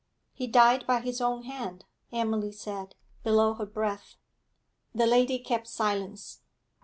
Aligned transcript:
'He 0.33 0.47
died 0.47 0.87
by 0.87 1.01
his 1.01 1.21
own 1.21 1.43
hand,' 1.43 1.85
Emily 2.11 2.51
said, 2.51 2.95
below 3.23 3.53
her 3.53 3.67
breath. 3.67 4.15
The 4.95 5.05
lady 5.05 5.37
kept 5.37 5.67
silence. 5.67 6.41